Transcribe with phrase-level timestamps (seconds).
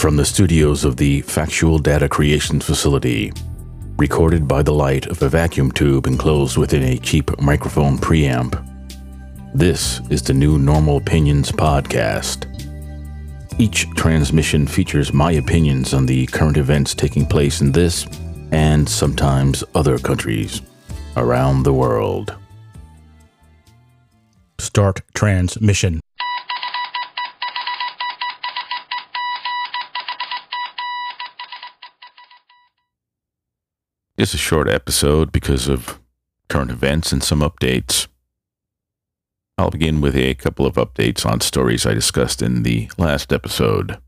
[0.00, 3.34] From the studios of the Factual Data Creation Facility,
[3.98, 8.56] recorded by the light of a vacuum tube enclosed within a cheap microphone preamp,
[9.54, 12.46] this is the new Normal Opinions podcast.
[13.60, 18.06] Each transmission features my opinions on the current events taking place in this
[18.52, 20.62] and sometimes other countries
[21.18, 22.34] around the world.
[24.58, 26.00] Start transmission.
[34.20, 35.98] It's a short episode because of
[36.50, 38.06] current events and some updates.
[39.56, 43.98] I'll begin with a couple of updates on stories I discussed in the last episode.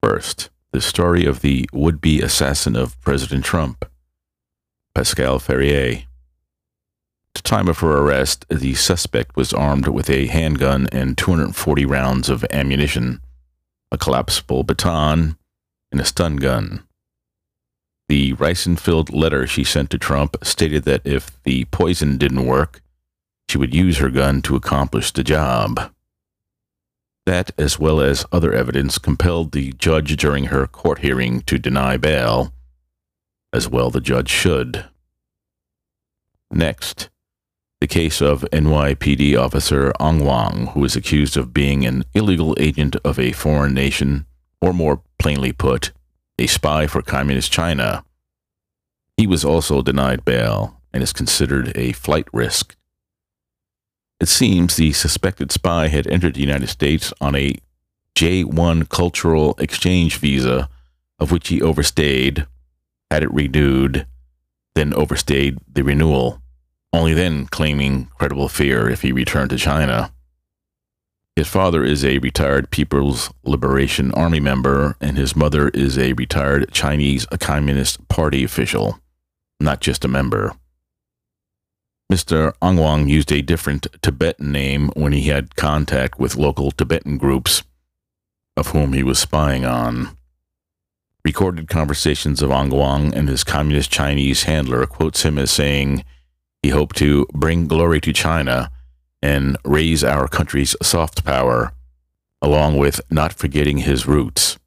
[0.00, 3.84] First, the story of the would be assassin of President Trump,
[4.94, 6.04] Pascale Ferrier.
[6.04, 6.04] At
[7.34, 12.28] the time of her arrest, the suspect was armed with a handgun and 240 rounds
[12.28, 13.22] of ammunition,
[13.90, 15.36] a collapsible baton,
[15.90, 16.84] and a stun gun.
[18.08, 18.34] The
[18.76, 22.82] filled letter she sent to Trump stated that if the poison didn't work,
[23.48, 25.92] she would use her gun to accomplish the job.
[27.26, 31.96] That, as well as other evidence, compelled the judge during her court hearing to deny
[31.96, 32.52] bail,
[33.52, 34.84] as well the judge should.
[36.50, 37.08] Next,
[37.80, 43.18] the case of NYPD officer Angwang, who is accused of being an illegal agent of
[43.18, 44.26] a foreign nation,
[44.60, 45.92] or more plainly put,
[46.38, 48.04] a spy for Communist China.
[49.16, 52.76] He was also denied bail and is considered a flight risk.
[54.20, 57.56] It seems the suspected spy had entered the United States on a
[58.16, 60.68] J1 cultural exchange visa,
[61.18, 62.46] of which he overstayed,
[63.10, 64.06] had it renewed,
[64.74, 66.40] then overstayed the renewal,
[66.92, 70.13] only then claiming credible fear if he returned to China.
[71.36, 76.70] His father is a retired People's Liberation Army member, and his mother is a retired
[76.70, 79.00] Chinese Communist Party official,
[79.58, 80.54] not just a member.
[82.12, 82.52] Mr.
[82.62, 87.64] Angwang used a different Tibetan name when he had contact with local Tibetan groups,
[88.56, 90.16] of whom he was spying on.
[91.24, 96.04] Recorded conversations of Angwang and his communist Chinese handler quotes him as saying
[96.62, 98.70] he hoped to bring glory to China
[99.24, 101.72] and raise our country's soft power,
[102.42, 104.58] along with not forgetting his roots.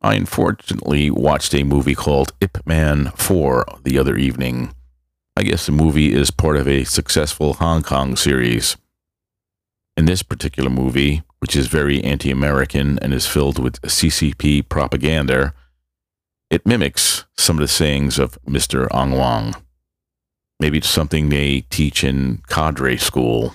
[0.00, 4.74] I unfortunately watched a movie called Ip Man 4 the other evening.
[5.36, 8.78] I guess the movie is part of a successful Hong Kong series.
[9.98, 15.52] In this particular movie, which is very anti American and is filled with CCP propaganda,
[16.48, 18.88] it mimics some of the sayings of Mr.
[18.88, 19.54] Angwang.
[20.58, 23.54] Maybe it's something they teach in cadre school.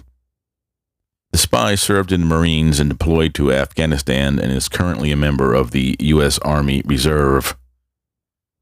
[1.31, 5.53] The spy served in the Marines and deployed to Afghanistan and is currently a member
[5.53, 6.38] of the U.S.
[6.40, 7.56] Army Reserve.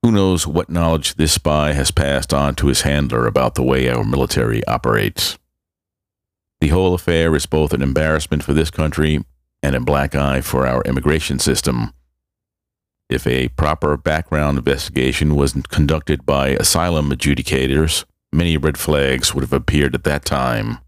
[0.04, 3.90] Who knows what knowledge this spy has passed on to his handler about the way
[3.90, 5.38] our military operates?
[6.62, 9.26] The whole affair is both an embarrassment for this country
[9.64, 11.94] and a black eye for our immigration system.
[13.10, 19.54] If a proper background investigation was conducted by asylum adjudicators, many red flags would have
[19.54, 20.80] appeared at that time.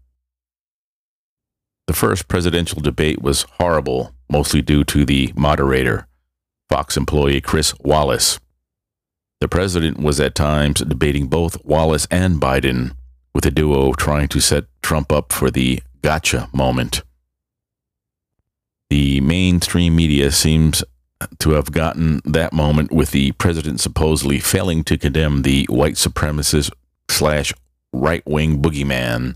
[1.86, 6.06] The first presidential debate was horrible, mostly due to the moderator,
[6.68, 8.38] Fox employee Chris Wallace.
[9.40, 12.94] The president was at times debating both Wallace and Biden,
[13.34, 17.02] with the duo trying to set Trump up for the gotcha moment.
[18.88, 20.84] The mainstream media seems
[21.38, 26.70] to have gotten that moment with the president supposedly failing to condemn the white supremacist
[27.12, 27.52] slash
[27.92, 29.34] right wing boogeyman,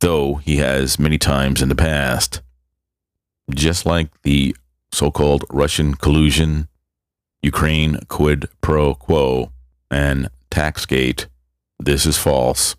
[0.00, 2.40] though he has many times in the past.
[3.50, 4.56] Just like the
[4.90, 6.68] so called Russian collusion,
[7.42, 9.52] Ukraine quid pro quo,
[9.90, 11.26] and Taxgate,
[11.78, 12.76] this is false.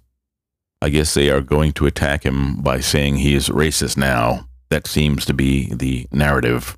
[0.82, 4.48] I guess they are going to attack him by saying he is racist now.
[4.70, 6.78] That seems to be the narrative.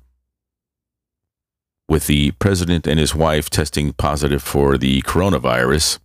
[1.88, 5.98] With the president and his wife testing positive for the coronavirus,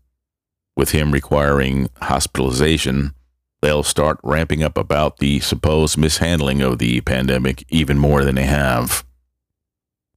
[0.78, 3.14] with him requiring hospitalization,
[3.62, 8.46] they'll start ramping up about the supposed mishandling of the pandemic even more than they
[8.46, 9.04] have.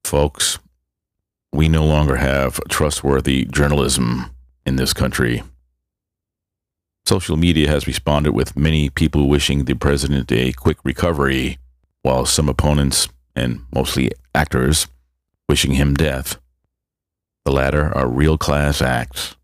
[0.05, 0.59] Folks,
[1.51, 4.27] we no longer have trustworthy journalism
[4.65, 5.41] in this country.
[7.07, 11.57] Social media has responded with many people wishing the president a quick recovery,
[12.03, 14.87] while some opponents, and mostly actors,
[15.49, 16.37] wishing him death.
[17.45, 19.35] The latter are real class acts.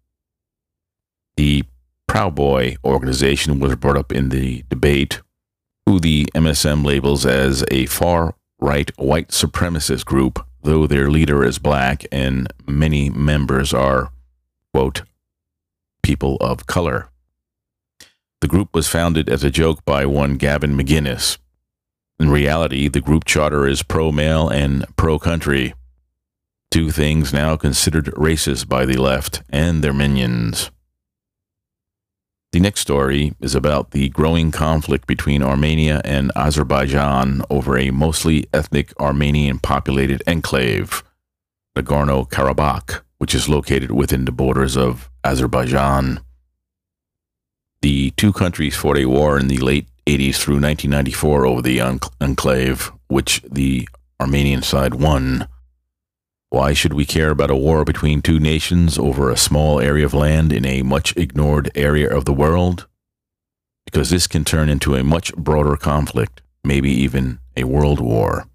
[1.37, 1.63] The
[2.07, 5.21] Proud Boy organization was brought up in the debate,
[5.85, 11.59] who the MSM labels as a far right white supremacist group, though their leader is
[11.59, 14.09] black and many members are,
[14.73, 15.03] quote,
[16.01, 17.09] people of color.
[18.41, 21.37] The group was founded as a joke by one Gavin McInnes.
[22.19, 25.75] In reality, the group charter is pro male and pro country,
[26.71, 30.71] two things now considered racist by the left and their minions.
[32.53, 38.45] The next story is about the growing conflict between Armenia and Azerbaijan over a mostly
[38.53, 41.03] ethnic Armenian populated enclave,
[41.77, 46.21] Nagorno Karabakh, which is located within the borders of Azerbaijan.
[47.81, 52.91] The two countries fought a war in the late 80s through 1994 over the enclave,
[53.07, 53.87] which the
[54.21, 55.47] Armenian side won.
[56.49, 60.13] Why should we care about a war between two nations over a small area of
[60.13, 62.87] land in a much ignored area of the world?
[63.85, 68.47] Because this can turn into a much broader conflict, maybe even a world war.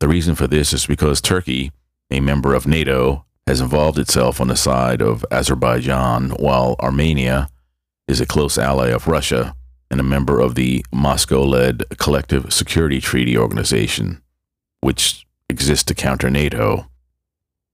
[0.00, 1.72] The reason for this is because Turkey,
[2.10, 7.48] a member of NATO, has involved itself on the side of Azerbaijan, while Armenia
[8.06, 9.54] is a close ally of Russia
[9.90, 14.20] and a member of the Moscow led Collective Security Treaty Organization,
[14.80, 16.86] which exists to counter NATO.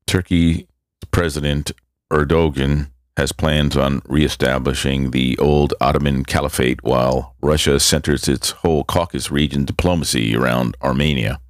[0.06, 0.66] Turkey
[1.10, 1.72] President
[2.12, 9.30] Erdogan has plans on reestablishing the old Ottoman Caliphate while Russia centers its whole Caucasus
[9.30, 11.40] region diplomacy around Armenia.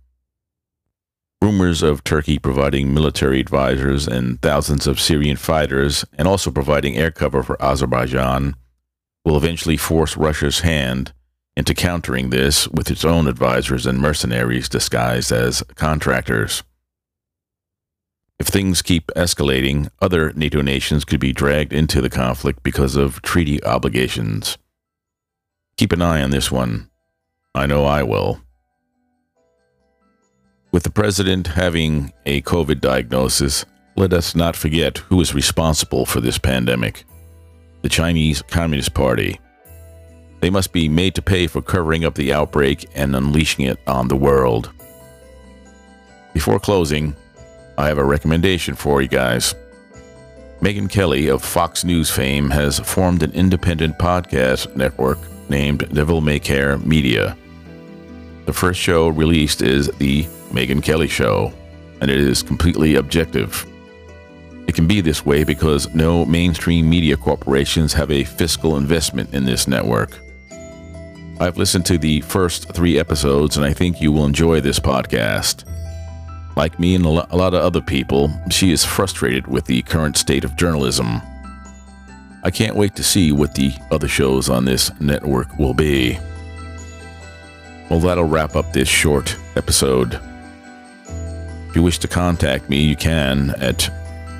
[1.40, 7.10] Rumors of Turkey providing military advisors and thousands of Syrian fighters and also providing air
[7.10, 8.54] cover for Azerbaijan
[9.24, 11.12] will eventually force Russia's hand
[11.56, 16.62] into countering this with its own advisors and mercenaries disguised as contractors.
[18.38, 23.22] If things keep escalating, other NATO nations could be dragged into the conflict because of
[23.22, 24.58] treaty obligations.
[25.76, 26.90] Keep an eye on this one.
[27.54, 28.40] I know I will.
[30.72, 36.20] With the president having a COVID diagnosis, let us not forget who is responsible for
[36.20, 37.04] this pandemic
[37.82, 39.40] the Chinese Communist Party.
[40.42, 44.08] They must be made to pay for covering up the outbreak and unleashing it on
[44.08, 44.72] the world.
[46.34, 47.14] Before closing,
[47.78, 49.54] I have a recommendation for you guys.
[50.60, 56.40] Megyn Kelly of Fox News fame has formed an independent podcast network named Devil May
[56.40, 57.36] Care Media.
[58.46, 61.52] The first show released is The Megyn Kelly Show,
[62.00, 63.64] and it is completely objective.
[64.66, 69.44] It can be this way because no mainstream media corporations have a fiscal investment in
[69.44, 70.18] this network.
[71.42, 75.64] I've listened to the first three episodes, and I think you will enjoy this podcast.
[76.54, 80.44] Like me and a lot of other people, she is frustrated with the current state
[80.44, 81.20] of journalism.
[82.44, 86.16] I can't wait to see what the other shows on this network will be.
[87.90, 90.20] Well, that'll wrap up this short episode.
[91.70, 93.90] If you wish to contact me, you can at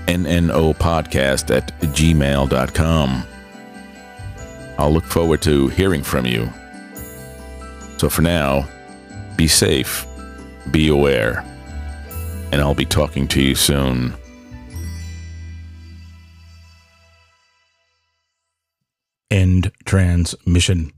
[0.06, 3.24] nnopodcast at gmail.com.
[4.78, 6.48] I'll look forward to hearing from you.
[8.02, 8.68] So for now,
[9.36, 10.04] be safe,
[10.72, 11.44] be aware,
[12.50, 14.12] and I'll be talking to you soon.
[19.30, 20.92] End transmission.